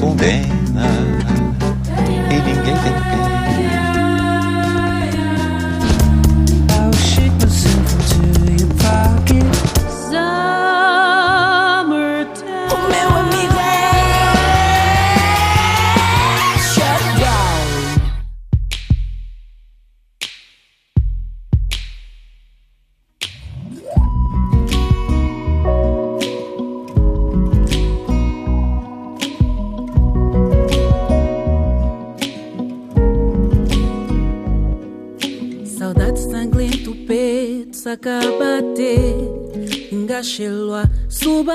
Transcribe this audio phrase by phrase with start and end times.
[0.00, 1.09] Condena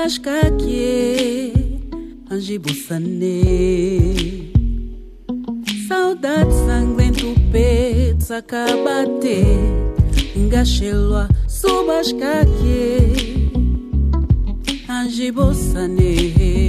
[0.08, 1.52] subascaque,
[2.30, 3.42] angibussane.
[5.88, 9.58] Saudade sanglento, peito, saca a bater.
[10.36, 12.98] Engaxelwa, subascaque,
[14.88, 16.65] angibussane.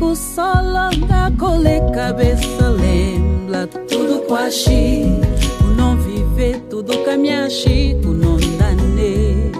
[0.00, 5.04] Com solo da cole cabeça lembra tudo quaxi
[5.62, 9.52] o não viver tudo caminhaxi o não dane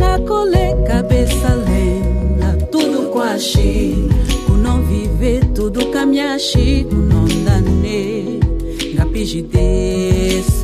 [0.00, 4.08] na cole cabeça lenda tudo quaxi
[4.48, 8.40] o não viver tudo caminhaxi o não dane
[8.94, 10.57] ngapiji desu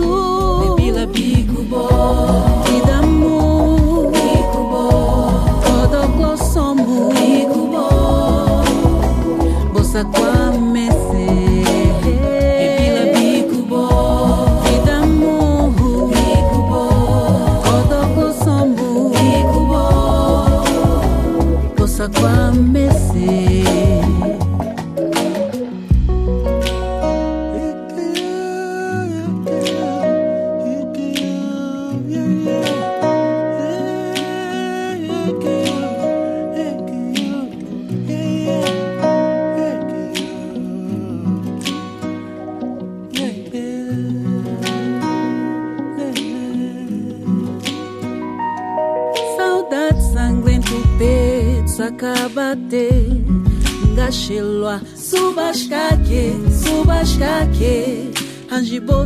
[58.64, 59.03] angibossane.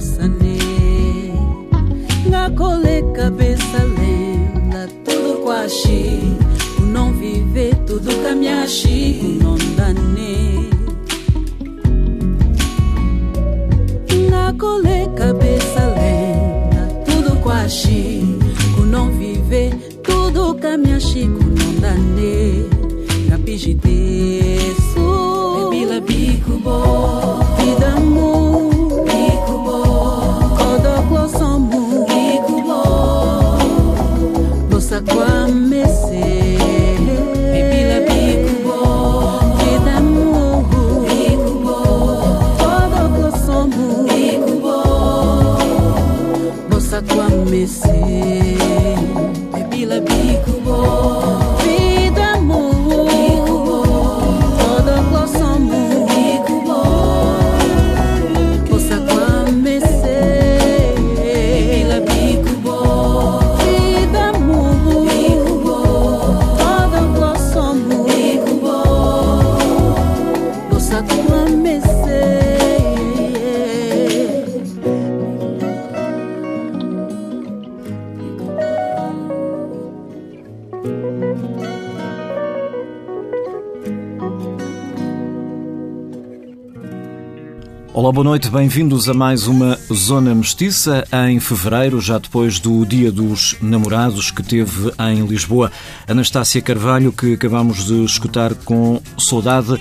[88.38, 94.30] Noite, bem-vindos a mais uma Zona Mestiça em fevereiro, já depois do Dia dos Namorados
[94.30, 95.72] que teve em Lisboa.
[96.06, 99.76] Anastácia Carvalho, que acabamos de escutar com saudade.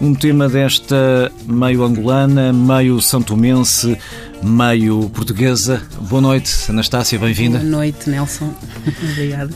[0.00, 3.98] um tema desta meio angolana, meio santomense,
[4.44, 5.82] meio portuguesa.
[6.02, 7.58] Boa noite, Anastácia, bem-vinda.
[7.58, 8.54] Boa noite, Nelson.
[9.10, 9.50] Obrigada.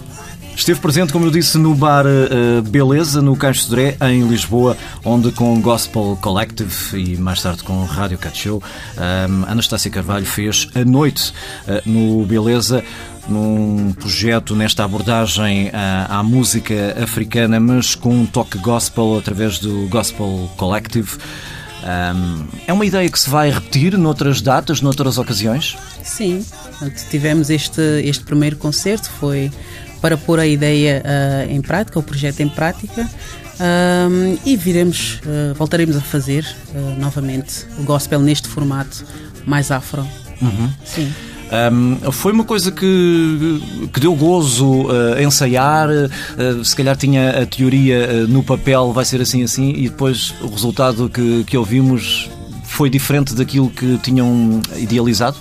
[0.54, 5.32] Esteve presente, como eu disse, no bar uh, Beleza, no Caixo Sodré, em Lisboa, onde
[5.32, 8.62] com Gospel Collective e mais tarde com Rádio Cat Show,
[8.96, 11.32] um, Anastácia Carvalho fez a noite
[11.66, 12.84] uh, no Beleza,
[13.28, 19.88] num projeto nesta abordagem à, à música africana, mas com um toque gospel através do
[19.88, 21.18] Gospel Collective.
[21.82, 25.76] Um, é uma ideia que se vai repetir noutras datas, noutras ocasiões?
[26.04, 26.44] Sim,
[27.10, 29.50] tivemos este, este primeiro concerto, foi
[30.02, 33.08] para pôr a ideia uh, em prática, o projeto em prática.
[33.60, 36.44] Um, e viremos, uh, voltaremos a fazer
[36.74, 39.04] uh, novamente o gospel neste formato
[39.46, 40.06] mais afro.
[40.42, 40.68] Uhum.
[40.84, 41.12] Sim.
[41.52, 43.62] Um, foi uma coisa que,
[43.92, 49.04] que deu gozo uh, ensaiar, uh, se calhar tinha a teoria uh, no papel, vai
[49.04, 52.30] ser assim assim, e depois o resultado que, que ouvimos
[52.64, 55.36] foi diferente daquilo que tinham idealizado?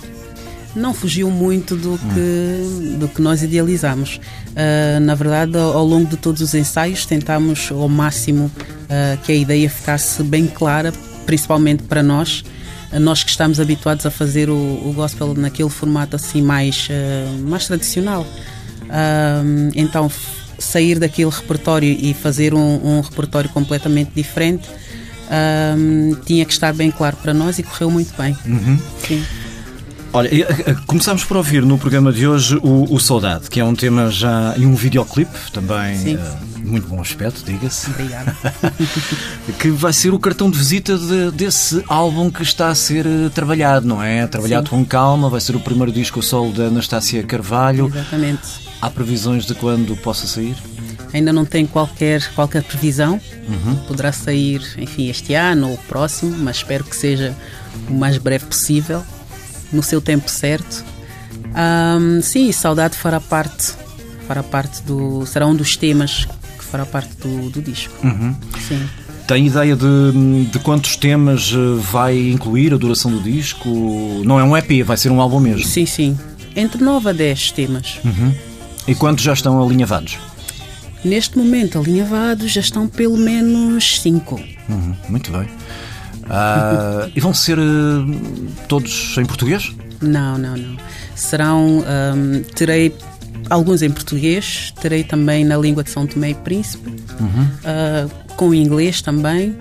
[0.74, 4.20] Não fugiu muito do que, do que nós idealizamos.
[5.02, 8.50] na verdade, ao longo de todos os ensaios, tentámos ao máximo
[9.24, 10.92] que a ideia ficasse bem clara,
[11.26, 12.42] principalmente para nós
[13.00, 17.66] nós que estamos habituados a fazer o, o gospel naquele formato assim mais, uh, mais
[17.66, 18.22] tradicional.
[18.82, 20.10] Uh, então,
[20.58, 26.90] sair daquele repertório e fazer um, um repertório completamente diferente uh, tinha que estar bem
[26.90, 28.36] claro para nós e correu muito bem.
[28.46, 28.78] Uhum.
[29.06, 29.24] Sim.
[30.14, 33.74] Olha, eh, começámos por ouvir no programa de hoje o, o Saudade, que é um
[33.74, 36.20] tema já e um videoclipe também uh,
[36.58, 37.88] muito bom aspecto, diga-se.
[37.88, 38.36] Obrigada.
[39.58, 43.86] que vai ser o cartão de visita de, desse álbum que está a ser trabalhado,
[43.86, 44.26] não é?
[44.26, 44.76] Trabalhado Sim.
[44.76, 47.86] com calma, vai ser o primeiro disco solo da Anastácia Carvalho.
[47.86, 48.42] Exatamente.
[48.82, 50.56] Há previsões de quando possa sair?
[51.14, 53.18] Ainda não tem qualquer, qualquer previsão.
[53.48, 53.76] Uhum.
[53.86, 57.34] Poderá sair, enfim, este ano ou próximo, mas espero que seja
[57.88, 59.02] o mais breve possível
[59.72, 60.84] no seu tempo certo.
[61.54, 63.72] Um, sim, saudade fará parte,
[64.26, 66.26] fará parte do, será um dos temas
[66.58, 67.94] que fará parte do, do disco.
[68.06, 68.34] Uhum.
[68.66, 68.88] Sim.
[69.26, 73.68] Tem ideia de, de quantos temas eh, vai incluir a duração do disco?
[74.24, 75.64] Não é um EP, vai ser um álbum mesmo?
[75.64, 76.18] Sim, sim.
[76.56, 78.00] Entre 9 a 10 temas.
[78.04, 78.34] Uhum.
[78.86, 80.18] E quantos já estão alinhavados?
[81.04, 84.34] Neste momento, alinhavados já estão pelo menos 5.
[84.68, 84.94] Uhum.
[85.08, 85.48] Muito bem.
[86.24, 87.62] Uh, e vão ser uh,
[88.68, 89.74] todos em português?
[90.00, 90.76] Não, não, não.
[91.14, 91.84] Serão.
[92.14, 92.94] Um, terei
[93.50, 96.88] alguns em português, terei também na língua de São Tomé e Príncipe,
[97.20, 97.42] uhum.
[97.42, 99.56] uh, com inglês também.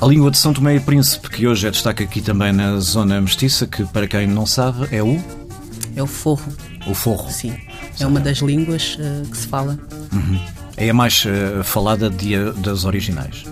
[0.00, 3.20] A língua de São Tomé e Príncipe, que hoje é destaque aqui também na zona
[3.20, 5.22] mestiça, que para quem não sabe é o?
[5.94, 6.52] É o forro.
[6.88, 7.30] O forro?
[7.30, 7.54] Sim.
[8.00, 9.78] É uma das línguas uh, que se fala.
[10.12, 10.40] Uhum.
[10.76, 13.44] É a mais uh, falada de, das originais?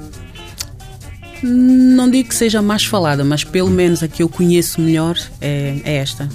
[1.43, 5.81] Não digo que seja mais falada, mas pelo menos a que eu conheço melhor é,
[5.85, 6.29] é esta.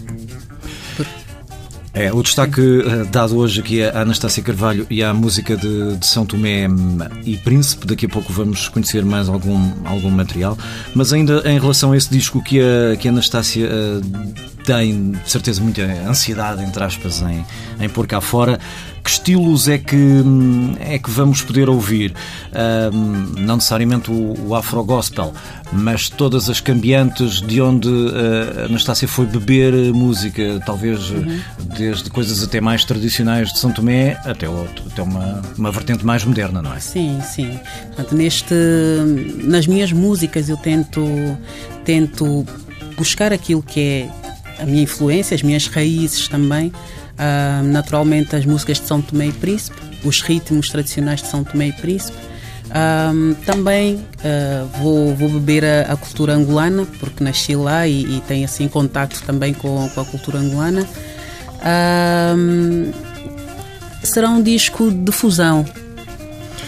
[1.95, 6.05] É, o destaque uh, dado hoje aqui à Anastácia Carvalho e à música de, de,
[6.05, 7.87] São Tomé hum, e Príncipe.
[7.87, 10.57] Daqui a pouco vamos conhecer mais algum, algum material.
[10.93, 14.33] Mas ainda em relação a esse disco que a, que a Anastácia uh,
[14.65, 17.45] tem, de certeza, muita ansiedade, entre aspas, em,
[17.79, 18.59] em pôr cá fora.
[19.05, 20.23] Que estilos é que,
[20.79, 22.11] é que vamos poder ouvir?
[23.37, 25.31] Não necessariamente o, o afro-gospel,
[25.71, 31.39] mas todas as cambiantes de onde uh, Anastácia foi beber música, talvez uhum.
[31.77, 36.25] desde coisas até mais tradicionais de São Tomé até, outro, até uma, uma vertente mais
[36.25, 36.79] moderna, não é?
[36.79, 37.59] Sim, sim.
[37.87, 38.55] Portanto, neste,
[39.43, 41.05] nas minhas músicas eu tento,
[41.83, 42.43] tento
[42.97, 44.09] buscar aquilo que é
[44.59, 46.71] a minha influência, as minhas raízes também
[47.15, 51.67] Uh, naturalmente, as músicas de São Tomé e Príncipe, os ritmos tradicionais de São Tomé
[51.67, 52.17] e Príncipe.
[53.45, 58.43] Também uh, vou, vou beber a, a, cultura angolana, porque nasci lá e, e tenho
[58.43, 60.85] assim contato também com, com a cultura angolana.
[64.03, 65.65] será um disco de fusão.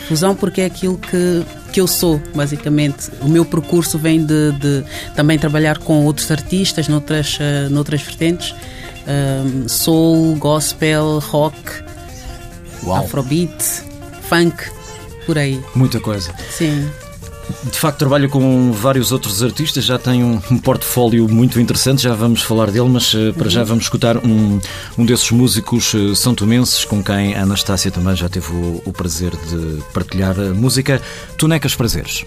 [0.07, 3.11] Fusão porque é aquilo que, que eu sou, basicamente.
[3.21, 8.55] O meu percurso vem de, de também trabalhar com outros artistas noutras, uh, noutras vertentes
[9.07, 11.57] um, soul, gospel, rock,
[12.83, 13.03] Uau.
[13.03, 13.63] afrobeat,
[14.29, 14.55] funk,
[15.25, 15.61] por aí.
[15.75, 16.33] Muita coisa.
[16.51, 16.89] Sim.
[17.63, 22.13] De facto, trabalho com vários outros artistas, já tem um, um portfólio muito interessante, já
[22.13, 23.49] vamos falar dele, mas uh, para uhum.
[23.49, 24.59] já vamos escutar um,
[24.97, 28.91] um desses músicos uh, são tomenses com quem a Anastácia também já teve o, o
[28.91, 31.01] prazer de partilhar a música.
[31.37, 32.25] Tonecas Prazeres.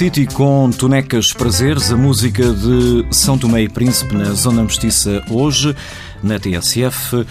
[0.00, 5.76] City com Tonecas Prazeres, a música de São Tomé e Príncipe na Zona Mestiça hoje.
[6.22, 7.26] na TSF,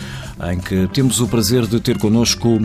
[0.51, 2.59] em que temos o prazer de ter connosco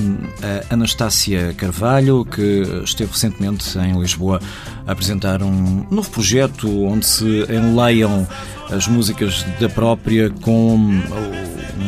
[0.71, 4.41] a Anastácia Carvalho, que esteve recentemente em Lisboa
[4.87, 8.27] a apresentar um novo projeto onde se enleiam
[8.71, 11.01] as músicas da própria com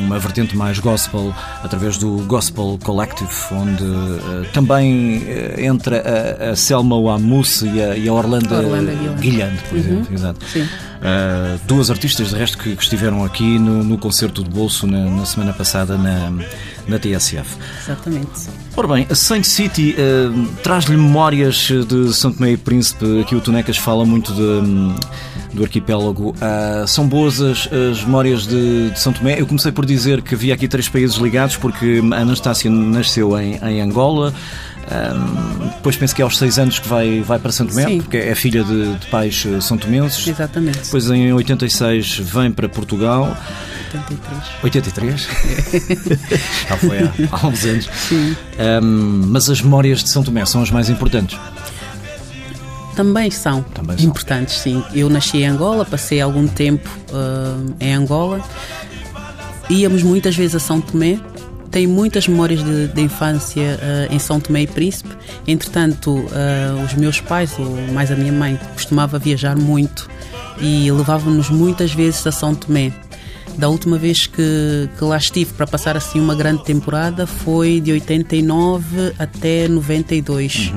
[0.07, 6.57] uma vertente mais gospel através do Gospel Collective, onde uh, também uh, entra a, a
[6.57, 10.15] Selma Wamus e a, e a Orlando, Orlando Guilhante, por exemplo.
[10.15, 10.47] Exato.
[10.47, 15.05] Uh, duas artistas, de resto, que, que estiveram aqui no, no concerto de bolso na,
[15.11, 16.33] na semana passada na,
[16.87, 17.57] na TSF.
[17.83, 18.49] Exatamente.
[18.77, 19.97] Ora bem, a Saint City
[20.63, 23.21] traz-lhe memórias de Tomé e Príncipe.
[23.21, 24.95] Aqui o Tonecas fala muito de, um,
[25.57, 26.31] do arquipélago.
[26.31, 29.41] Uh, são boas as, as memórias de, de, São Tomé.
[29.41, 33.57] Eu comecei por dizer que havia aqui três países ligados, porque a Anastácia nasceu em,
[33.57, 34.33] em Angola.
[34.87, 38.01] Um, depois penso que é aos 6 anos que vai, vai para Santo Tomé, Sim.
[38.01, 40.29] porque é filha de, de pais eh, são tomenses.
[40.29, 40.79] Exatamente.
[40.79, 43.37] Depois em 86 vem para Portugal.
[43.93, 44.45] 83.
[44.63, 45.29] 83?
[46.69, 47.89] Já foi há, há uns anos.
[48.09, 48.37] Sim.
[48.81, 51.37] Um, mas as memórias de São Tomé são as mais importantes.
[52.97, 54.07] Também são Também são.
[54.09, 54.83] importantes, sim.
[54.95, 58.41] Eu nasci em Angola, passei algum tempo uh, em Angola.
[59.69, 61.21] Íamos muitas vezes a São Tomé.
[61.71, 65.11] Tenho muitas memórias de, de infância uh, em São Tomé e Príncipe.
[65.47, 70.09] Entretanto, uh, os meus pais, ou mais a minha mãe, costumava viajar muito
[70.59, 72.93] e levava-nos muitas vezes a São Tomé.
[73.59, 77.93] Da última vez que, que lá estive para passar assim uma grande temporada foi de
[77.93, 80.73] 89 até 92.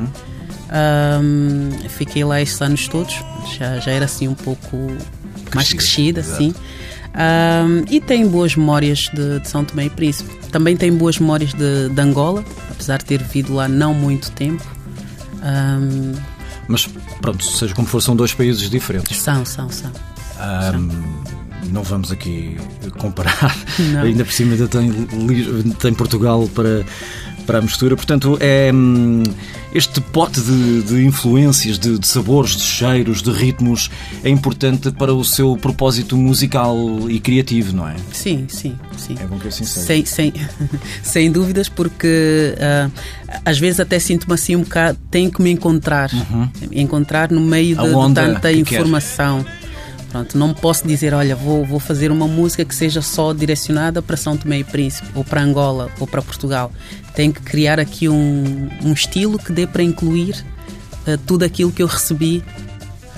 [0.70, 3.16] Um, fiquei lá esses anos todos,
[3.58, 4.78] já, já era assim um pouco
[5.54, 6.54] mais crescida, assim.
[7.10, 10.30] Um, e tenho boas memórias de, de, São Tomé e Príncipe.
[10.52, 14.64] Também tenho boas memórias de, de Angola, apesar de ter vivido lá não muito tempo.
[15.44, 16.14] Um,
[16.68, 16.88] Mas
[17.20, 19.18] pronto, seja como for, são dois países diferentes.
[19.20, 19.92] São, são, são.
[21.72, 22.58] não vamos aqui
[23.00, 24.04] comparar, Não.
[24.04, 24.92] ainda por cima ainda tem,
[25.80, 26.86] tem Portugal para,
[27.50, 27.96] para a mistura.
[27.96, 29.24] Portanto, é hum,
[29.74, 33.90] este pote de, de influências, de, de sabores, de cheiros, de ritmos,
[34.24, 36.78] é importante para o seu propósito musical
[37.10, 37.96] e criativo, não é?
[38.14, 39.16] Sim, sim, sim.
[39.20, 39.84] É bom que assim seja.
[39.84, 40.34] Sem, sem,
[41.02, 42.88] sem dúvidas, porque ah,
[43.44, 46.12] às vezes até sinto-me assim um bocado, tenho que me encontrar,
[46.72, 48.14] encontrar no meio Uhum.
[48.14, 48.86] De, de tanta que quer.
[50.10, 54.18] Pronto, não posso dizer, olha, vou, vou fazer uma música que seja só direcionada para
[54.18, 56.72] São Tomé e Príncipe, ou para Angola, ou para Portugal.
[57.14, 60.44] Tenho que criar aqui um, um estilo que dê para incluir
[61.06, 62.44] ah, tudo aquilo que eu recebi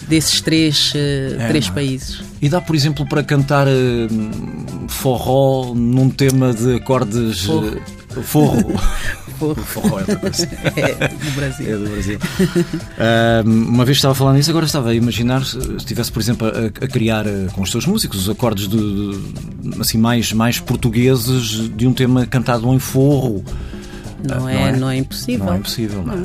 [0.08, 1.71] desses três, ah, É, três é?
[1.71, 2.21] países.
[2.41, 7.47] E dá, por exemplo, para cantar hum, forró num tema de acordes.
[8.24, 8.74] Forro.
[9.39, 9.56] Forro.
[9.56, 9.89] Forro.
[9.97, 10.47] é outra coisa.
[10.76, 11.67] É, do Brasil.
[11.74, 12.19] É do Brasil.
[13.00, 16.47] Ah, uma vez estava a falar nisso, agora estava a imaginar se estivesse, por exemplo,
[16.47, 20.60] a, a criar eh, com os seus músicos os acordes de, de- assim, mais, mais
[20.60, 23.43] portugueses de um tema cantado em forro.
[24.28, 24.78] Não, Ah, é, não é?
[24.78, 25.45] não é impossível.
[25.45, 26.24] Não é impossível, não é?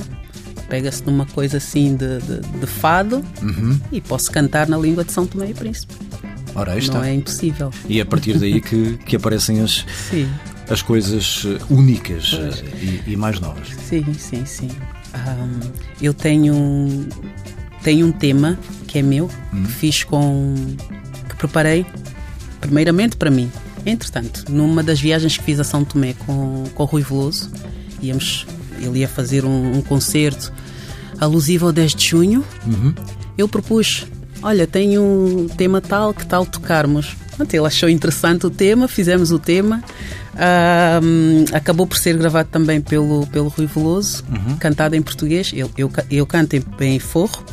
[0.68, 3.79] Pega-se numa coisa assim de, de, de fado Uhum.
[3.92, 5.94] e posso cantar na língua de São Tomé e Príncipe.
[6.55, 6.99] Ora, aí está.
[6.99, 7.70] Não é impossível.
[7.88, 9.85] E é a partir daí que, que aparecem as,
[10.68, 13.68] as coisas eh, únicas eh, e, e mais novas.
[13.88, 14.68] sim, sim, sim.
[15.14, 15.61] Ahm,
[16.02, 17.09] eu tenho, um-
[17.83, 19.62] tenho um tema que é meu, Hum.
[19.64, 20.55] que fiz com.
[21.29, 21.87] que preparei
[22.61, 23.50] primeiramente para mim.
[23.85, 27.50] Entretanto, numa das viagens que fiz a São Tomé com, com o Rui Veloso,
[28.02, 28.44] íamos,
[28.81, 30.52] ele ia fazer um, um concerto
[31.20, 32.44] alusivo ao 10 de junho.
[33.38, 34.07] Eu propus:
[34.42, 37.14] olha, tenho um tema tal, que tal tocarmos?
[37.37, 39.83] Pronto, ele achou interessante o tema, fizemos o tema.
[40.38, 44.25] Ahm, acabou por ser gravado também pelo, pelo Rui Veloso,
[44.59, 45.51] cantado em português.
[45.55, 47.44] Eu, eu, eu canto em, em forro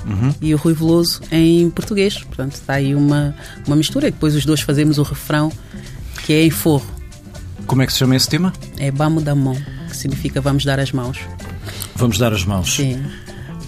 [0.41, 2.24] e o Rui Veloso em português.
[2.24, 3.36] Portanto, está aí uma,
[3.67, 4.08] uma mistura.
[4.08, 5.52] E depois os dois fazemos o refrão,
[6.26, 6.86] que é em forro.
[7.65, 8.54] Como é que se chama esse tema?
[8.78, 9.58] É Bamo da mão,
[9.89, 11.19] que significa vamos dar as mãos.
[11.96, 12.76] Vamos dar as mãos.
[12.76, 13.02] Sim.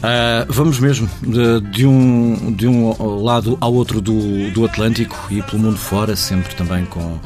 [0.07, 5.41] Ah, vamos mesmo de, de um, de um lado ao outro do, do Atlântico e
[5.41, 7.19] pelo mundo fora, sempre também com,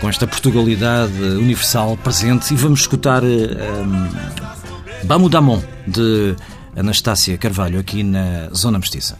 [0.00, 2.54] com esta Portugalidade universal presente.
[2.54, 4.08] E vamos escutar um,
[5.02, 6.36] Bamo Damon, de
[6.76, 9.18] Anastácia Carvalho, aqui na Zona Mestiça.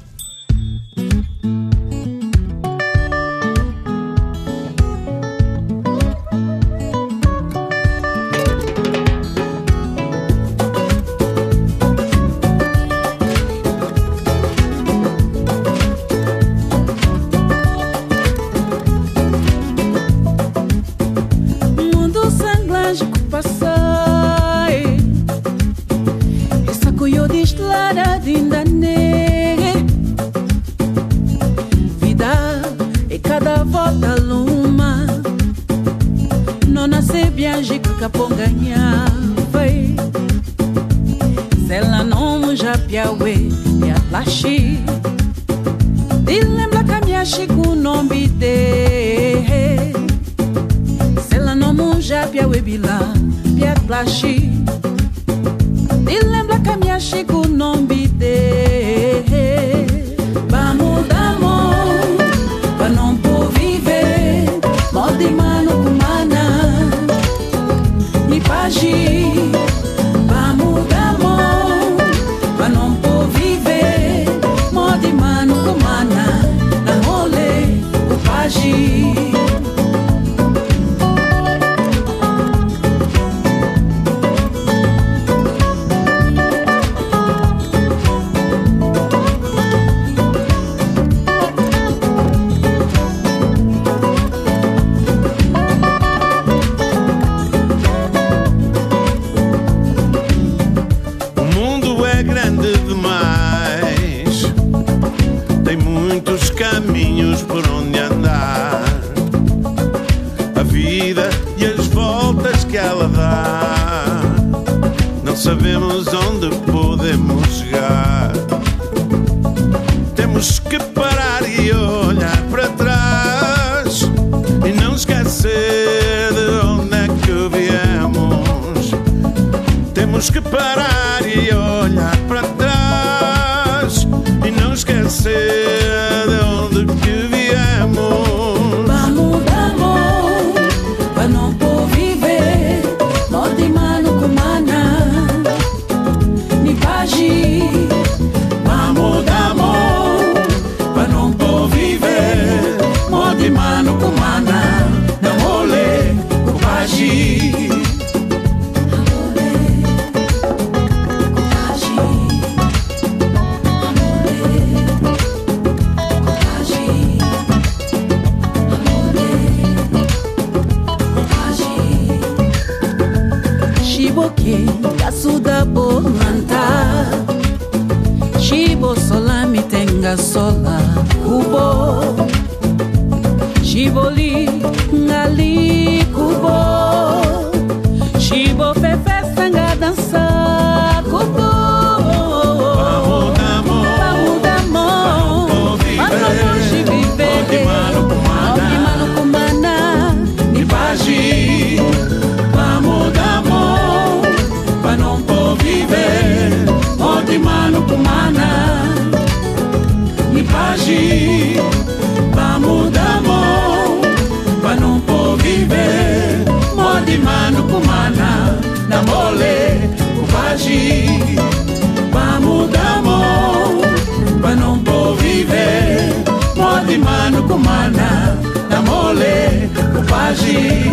[227.64, 229.70] Mano com mana na mole
[230.08, 230.84] pagi.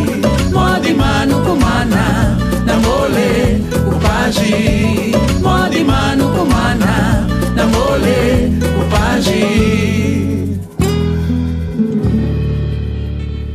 [0.54, 3.62] Onde mano com mana na mole
[4.02, 5.12] pagi.
[5.44, 9.82] Onde mano com mana na mole o pagi.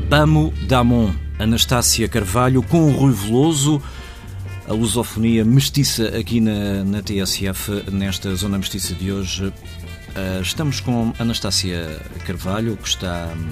[0.09, 3.83] Bamo Damon, Anastácia Carvalho, com o Rui Veloso,
[4.69, 9.53] a lusofonia mestiça aqui na, na TSF, nesta zona mestiça de hoje.
[10.17, 13.49] Ah, estamos com Anastácia Carvalho, que está hum,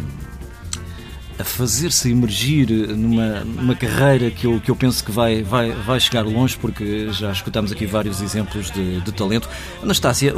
[1.37, 5.99] a fazer-se emergir numa, numa carreira que eu, que eu penso que vai, vai, vai
[5.99, 9.49] chegar longe, porque já escutamos aqui vários exemplos de, de talento.
[9.83, 10.33] Anastácia,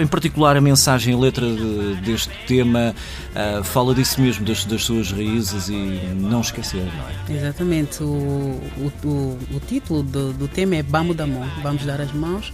[0.00, 2.94] em particular a mensagem, a letra de- deste tema
[3.34, 5.74] ah, fala disso mesmo, das, das suas raízes e
[6.14, 7.36] não esquecer, não é?
[7.38, 8.02] Exatamente.
[8.04, 12.12] O, o, o, o título do, do tema é Vamos dar mão, vamos dar as
[12.12, 12.52] mãos.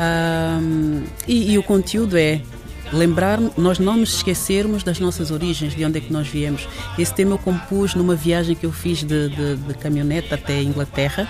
[0.00, 2.40] Ahm, e, e o conteúdo é
[2.92, 6.66] lembrar, nós não nos esquecermos das nossas origens, de onde é que nós viemos.
[6.98, 10.62] Esse tema eu compus numa viagem que eu fiz de, de, de caminhonete até a
[10.62, 11.28] Inglaterra.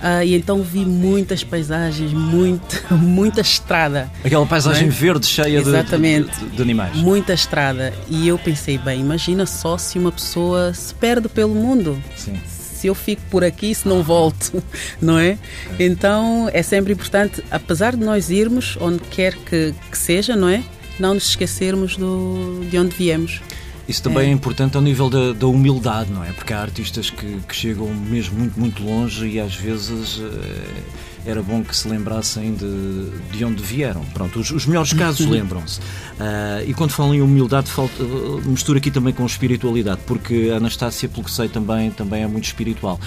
[0.00, 4.10] Ah, e então vi muitas paisagens, muito, muita estrada.
[4.24, 4.90] Aquela paisagem é?
[4.90, 6.96] verde cheia de, de animais.
[6.96, 7.92] Muita estrada.
[8.08, 12.02] E eu pensei, bem, imagina só se uma pessoa se perde pelo mundo.
[12.16, 12.40] Sim.
[12.80, 14.62] Se eu fico por aqui, se não volto,
[15.02, 15.36] não é?
[15.78, 20.62] Então é sempre importante, apesar de nós irmos onde quer que, que seja, não é?
[20.98, 23.42] Não nos esquecermos do, de onde viemos.
[23.90, 24.32] Isso também é, É.
[24.32, 26.30] importante ao nível da, da humildade, não é?
[26.32, 30.82] Porque há artistas que, que chegam mesmo muito, muito longe e às vezes eh,
[31.26, 34.02] era bom que se lembrassem de, de onde vieram.
[34.14, 35.80] Pronto, os, os melhores casos lembram-se.
[36.18, 40.56] Ah, e quando falam em humildade, falta, eh, mistura aqui também com espiritualidade, porque a
[40.58, 42.98] Anastácia, pelo que sei, também, também é muito espiritual.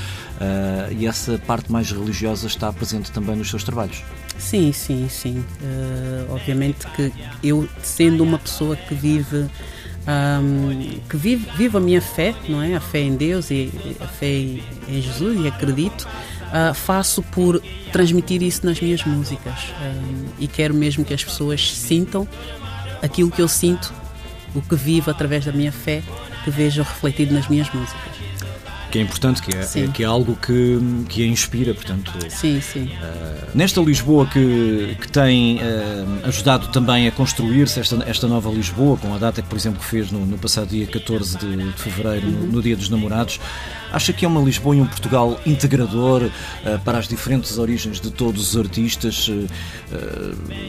[0.42, 4.04] Ah, e essa parte mais religiosa está presente também nos seus trabalhos.
[4.38, 5.44] Sim, sim, sim.
[6.30, 7.12] Obviamente que
[7.44, 9.46] eu, sendo uma pessoa que vive,
[10.08, 12.76] ahm, que vive, vive a minha fé, não é?
[12.76, 16.08] A fé em Deus e a fé em, Jesus e acredito,
[16.52, 17.62] ah, faço por
[17.92, 19.74] transmitir isso nas minhas músicas.
[19.82, 22.28] Ahm, e quero mesmo que as pessoas sintam
[23.02, 23.94] aquilo que eu sinto,
[24.56, 26.02] o que vivo através da minha fé,
[26.44, 28.23] que vejam refletido nas minhas músicas.
[28.94, 29.88] Que é importante, que é, Sim.
[29.90, 30.78] que é algo que,
[31.10, 32.12] que a inspira, portanto.
[32.30, 32.92] Sim, sim.
[33.56, 39.12] Nesta Lisboa que, que tem eh, ajudado também a construir-se esta, esta nova Lisboa, com
[39.12, 42.46] a data que, por exemplo, fez no, no passado dia 14 de, de fevereiro, no,
[42.46, 43.40] no Dia dos Namorados,
[43.92, 46.30] acha que é uma Lisboa e um Portugal integrador
[46.64, 49.28] eh, para as diferentes origens de todos os artistas?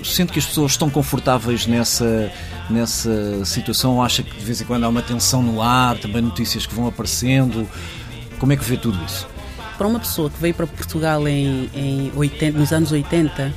[0.03, 2.33] Sente que as pessoas estão confortáveis nessa,
[2.71, 3.97] nessa situação?
[3.97, 6.75] Ou acha que de vez em quando há uma tensão no ar, também notícias que
[6.75, 7.69] vão aparecendo?
[8.45, 9.27] Como é que vê tudo isso?
[9.79, 13.53] para uma pessoa que veio para Portugal em, em 80, nos anos 80,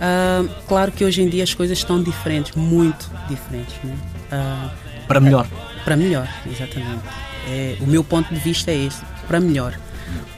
[0.00, 3.74] ah, claro que hoje em dia as coisas estão diferentes, muito diferentes.
[3.84, 3.94] Né?
[4.32, 4.68] Ah,
[5.06, 5.46] Para melhor.
[5.84, 7.00] para melhor, exatamente.
[7.48, 9.78] É, o meu ponto de vista é esse, para melhor.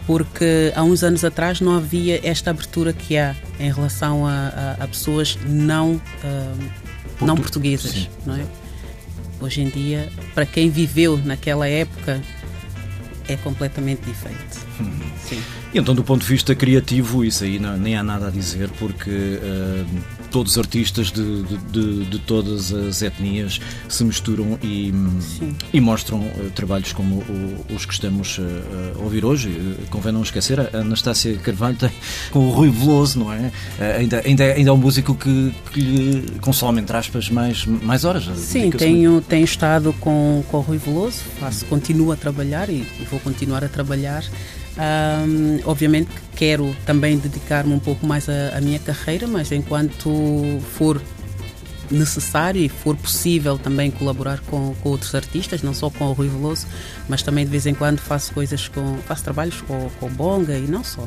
[0.06, 4.84] Porque há uns anos atrás não havia esta abertura que há em relação a, a-
[4.84, 5.98] a pessoas não,
[7.20, 7.90] não Portu- portuguesas.
[7.90, 8.08] sim.
[8.26, 8.44] Não é?
[9.40, 12.20] Hoje em dia, para quem viveu naquela época,
[13.28, 14.58] é completamente diferente.
[15.22, 15.40] Sim.
[15.72, 18.70] E então, do ponto de vista criativo, isso aí não- nem há nada a dizer,
[18.78, 19.84] porque eh,
[20.30, 24.92] todos os artistas de, de- de- de todas as etnias se misturam e,
[25.72, 29.48] e mostram eh, trabalhos como o- os que estamos eh, a ouvir hoje.
[29.48, 31.90] Eh, Convém não esquecer, a Anastácia Carvalho tem
[32.30, 33.50] com o Rui Veloso, não é?
[33.78, 37.64] Eh, ainda, ainda, é- ainda é um músico que, que lhe consome, entre aspas, mais,
[37.66, 38.24] mais horas.
[38.36, 43.18] Sim, tenho, tenho estado com, com o Rui Veloso, faço, continuo a trabalhar e vou
[43.20, 44.24] continuar a trabalhar.
[44.78, 51.02] Ahm, obviamente que quero também dedicar-me um pouco mais à, minha carreira, mas enquanto for
[51.90, 56.28] necessário e for possível também colaborar com, com outros artistas, não só com o Rui
[56.28, 56.66] Veloso,
[57.08, 60.66] mas também de vez em quando faço coisas com, faço trabalhos com, com Bonga e
[60.66, 61.04] não só.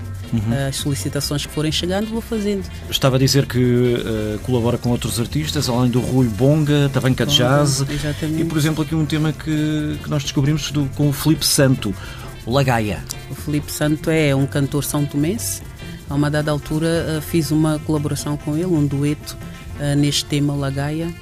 [0.67, 2.63] As solicitações que forem chegando vou fazendo.
[2.89, 7.23] Estava a dizer que eh, colabora com outros artistas, além do Rui Bonga, também com
[7.23, 7.85] a jazz.
[7.87, 8.41] Exatamente.
[8.41, 11.93] E, por exemplo, aqui um tema que, que nós descobrimos do, com o Filipe Santo,
[12.45, 13.03] o Lagaia.
[13.29, 15.61] O Felipe Santo é um cantor são tomense.
[16.09, 19.37] A uma dada altura eh, fiz uma colaboração com ele, um dueto
[19.79, 21.13] eh, neste tema Lagaia.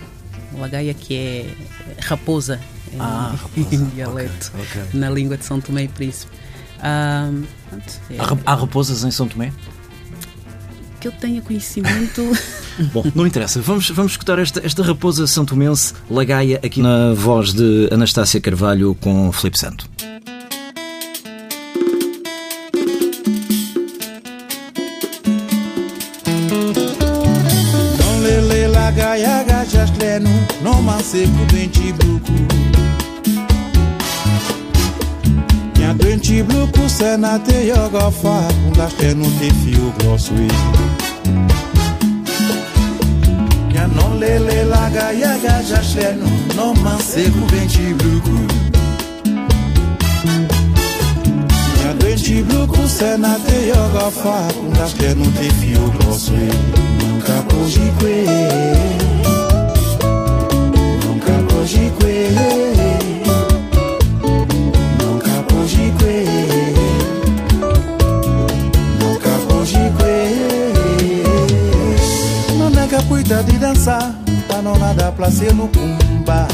[0.57, 1.45] Lagaia que é
[2.01, 2.59] raposa
[2.91, 3.85] em, Ah, em raposa.
[3.93, 4.99] dialeto, Ok, ok.
[4.99, 6.31] na língua de São Tomé e Príncipe.
[6.81, 7.29] Ah,
[8.09, 9.51] é, Há, ra- há raposas em São Tomé?
[10.99, 12.21] que eu tenha conhecimento.
[12.91, 13.61] Bom, não interessa.
[13.61, 19.31] Vamos, vamos escutar esta, esta raposa santomense, Lagaia, aqui na voz de Anastácia Carvalho com
[19.31, 19.89] Filipe Santo.
[30.61, 32.33] Lenu Non man se ku dwenti bluku
[35.79, 40.47] Nya dwenti bluku se na te yoga fa Kunda tenu te fio groswi
[43.73, 48.37] Nya non lele la gaya gajas lenu Non man se ku dwenti bluku
[51.77, 56.49] Nya dwenti bluku se na te yoga fa Kunda tenu te fio groswi
[56.99, 59.08] Nunca cogicue Nunca
[75.19, 76.47] placer no cumba.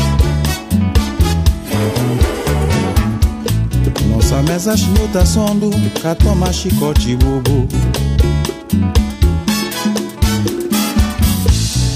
[4.10, 5.70] Nossa mesa chinuta sondo
[6.02, 7.68] Cá toma chicote bobo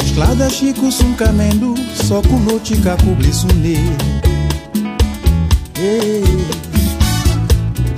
[0.05, 3.77] Esclada chico sum camendo Só com noite cubli sunde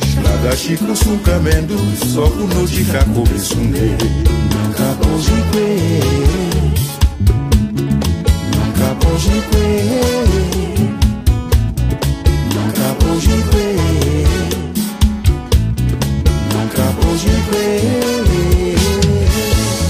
[0.02, 1.76] Esclada chico sum camendo
[2.14, 3.98] Só com noite cubli sunde
[4.54, 6.51] Nunca cogique
[16.54, 17.72] Nunca cogique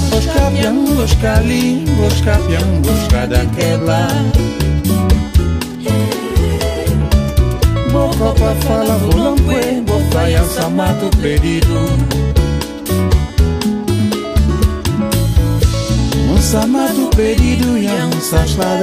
[0.09, 4.07] Busca pian, busca ali, busca pian, busca da quebra.
[7.91, 10.43] Boca pra fala, volambue, bofaia,
[16.51, 17.31] samato pedido.
[17.31, 17.87] Pedido e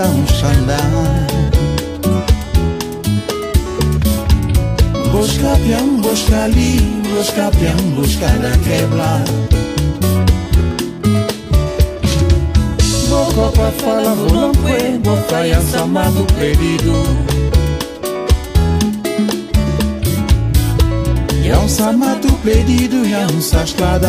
[0.09, 1.05] um xandão.
[5.13, 9.23] Busca pião, busca ali, busca pião, busca da quebra.
[13.11, 17.03] Boca pra fala, volambue, bofaia, samato pedido.
[21.45, 24.09] E é samato pedido, e é um sasclada,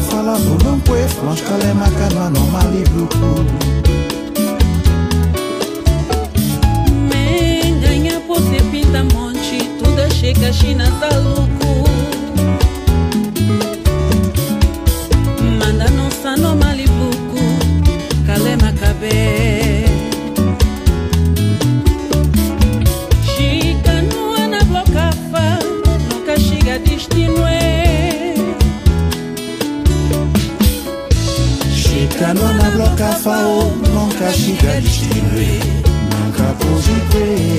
[0.00, 3.08] Pouco pra falar, não pué, nós calema, canoa, não malibro.
[7.12, 11.84] Menganha, você pinta monte, tudo chega, China, tá louco.
[15.58, 16.56] Manda nossa no
[33.00, 35.60] Nunca chega a distinguir
[36.10, 37.49] Nunca pode crer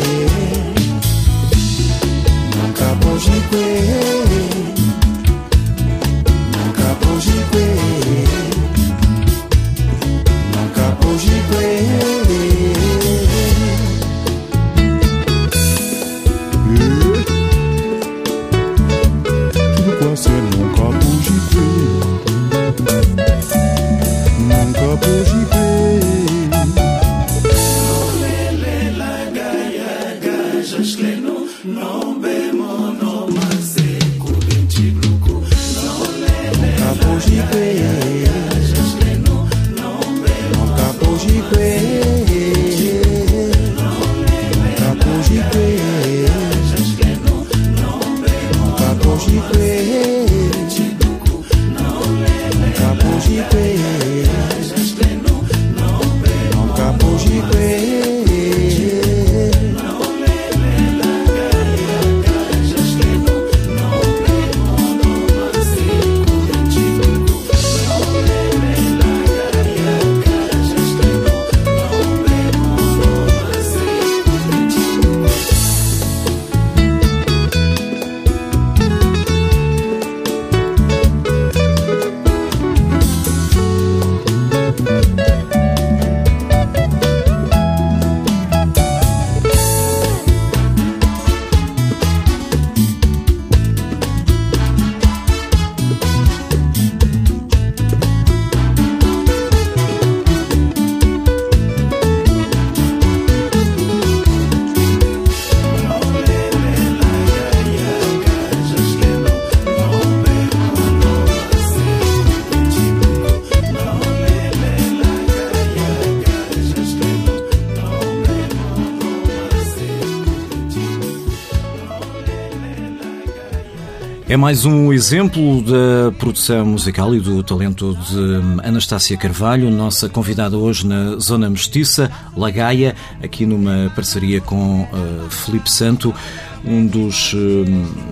[124.32, 130.58] É mais um exemplo da produção musical e do talento de Anastácia Carvalho, nossa convidada
[130.58, 136.16] hoje na Zona Mestiça, Lagaia, aqui numa parceria com uh, Felipe Santo,
[136.64, 137.38] um dos uh,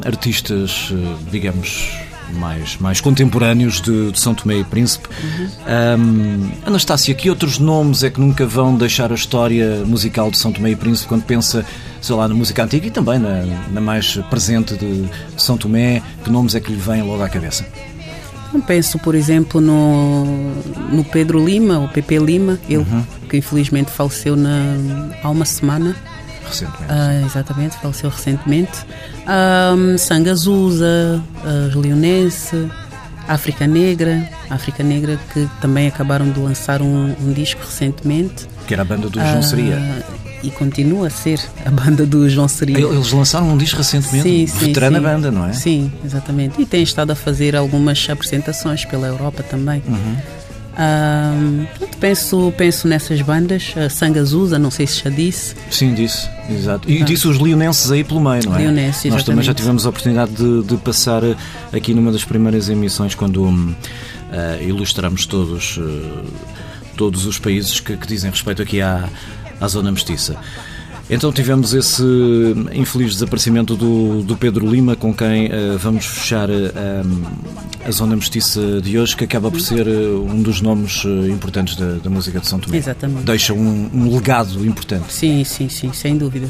[0.05, 1.89] artistas, uh, digamos,
[2.33, 5.07] mais, mais contemporâneos de, de São Tomé e Príncipe.
[5.23, 5.47] Uhum.
[6.01, 10.51] Um, Anastácia, que outros nomes é que nunca vão deixar a história musical de São
[10.51, 11.65] Tomé e Príncipe quando pensa,
[12.01, 16.01] sei lá, na música antiga e também na, na mais presente de, São Tomé?
[16.23, 17.65] Que nomes é que lhe vêm logo à cabeça?
[18.65, 20.25] Penso, por exemplo, no,
[20.91, 23.05] no Pedro Lima, o PP Lima, ele uhum.
[23.29, 24.75] que infelizmente faleceu na,
[25.21, 25.95] há uma semana.
[26.47, 26.85] Recentemente.
[26.89, 28.85] Ah, exatamente, faleceu recentemente.
[29.27, 32.67] Um, Sangazusa, uh, Leonense,
[33.27, 38.47] África Negra, África Negra que também acabaram de lançar um, um disco recentemente.
[38.65, 39.77] Que era a banda do João Seria.
[40.41, 42.79] E continua a ser a banda do João Seria.
[42.79, 45.03] Eles lançaram um disco recentemente, sim, sim, veterana sim.
[45.03, 45.53] banda, não é?
[45.53, 46.61] Sim, exatamente.
[46.61, 49.83] E tem estado a fazer algumas apresentações pela Europa também.
[49.87, 50.17] Uhum.
[50.79, 51.65] Um,
[51.99, 55.53] penso, penso nessas bandas, a Sangazusa, não sei se já disse.
[55.69, 56.89] Sim, disse, exato.
[56.89, 57.05] E ah.
[57.05, 58.59] disse os leonenses aí pelo meio, não é?
[58.59, 61.21] Leonenses, Nós também já tivemos a oportunidade de, de, passar
[61.73, 63.73] aqui numa das primeiras emissões quando uh,
[64.61, 66.23] ilustramos todos, uh,
[66.95, 69.09] todos os países que, que, dizem respeito aqui à,
[69.59, 70.35] à zona mestiça.
[71.09, 72.03] Então tivemos esse
[72.71, 76.53] infeliz desaparecimento do, do Pedro Lima, com quem uh, vamos fechar uh,
[77.83, 81.93] a Zona Mestiça de hoje, que acaba por ser uh, um dos nomes importantes da,
[81.93, 82.77] da, música de São Tomé.
[82.77, 83.23] Exatamente.
[83.23, 85.11] Deixa um, um legado importante.
[85.11, 86.47] Sim, sim, sim, sem dúvida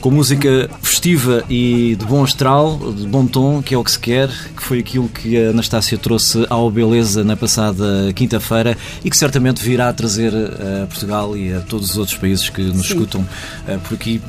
[0.00, 3.98] com música festiva e de bom astral, de bom tom, que é o que se
[3.98, 9.16] quer, que foi aquilo que a Anastácia trouxe ao Beleza na passada quinta-feira e que
[9.16, 12.94] certamente virá a trazer a Portugal e a todos os outros países que nos Sim.
[12.94, 13.28] escutam
[13.66, 14.20] eh, por aqui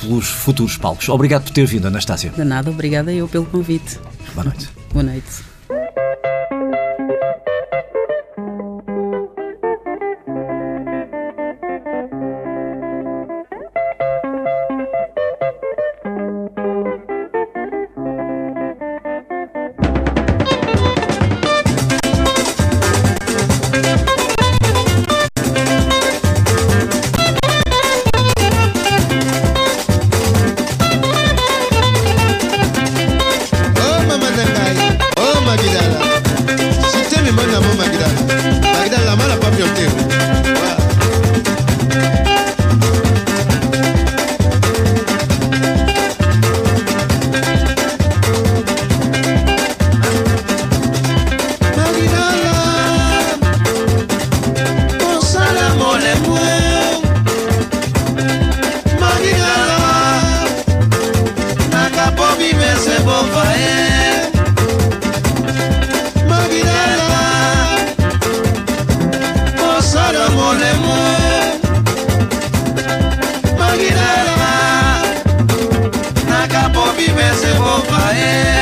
[0.00, 1.08] pelos futuros palcos.
[1.08, 2.30] Obrigado por ter vindo, Anastácia.
[2.30, 3.98] De nada, obrigada eu pelo convite.
[4.34, 4.68] Boa noite.
[4.92, 5.51] Boa noite.
[77.84, 78.61] Fais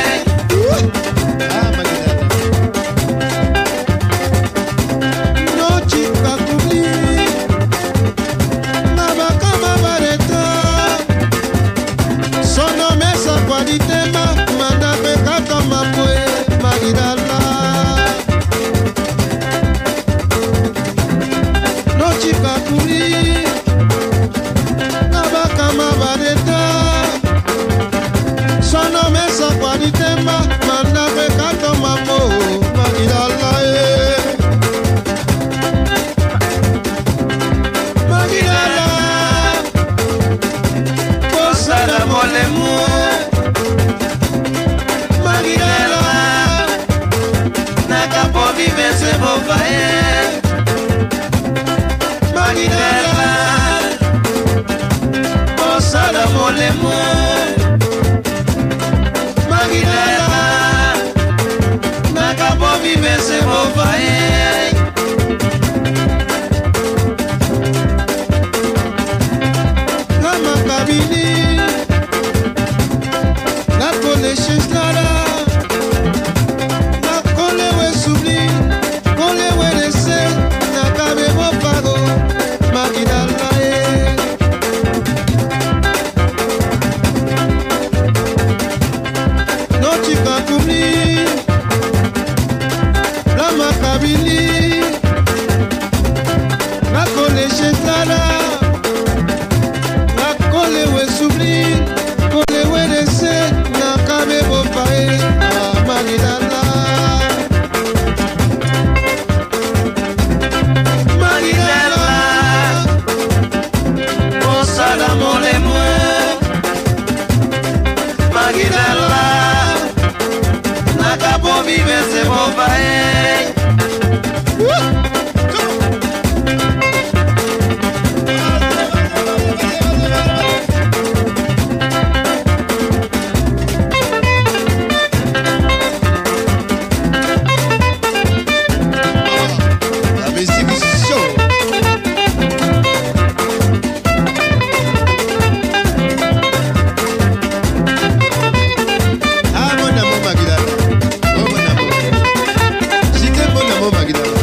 [154.01, 154.40] avec